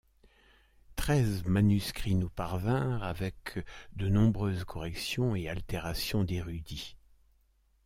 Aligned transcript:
Treize 0.95 1.45
manuscrits 1.45 2.15
nous 2.15 2.31
parvinrent, 2.31 3.03
avec 3.03 3.59
de 3.97 4.09
nombreuses 4.09 4.63
corrections 4.65 5.35
et 5.35 5.47
altérations 5.47 6.23
d'érudits. 6.23 6.97